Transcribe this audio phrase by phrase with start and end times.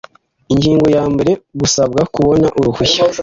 [0.53, 3.03] ingingo ya mbere gusabwa kubona uruhushya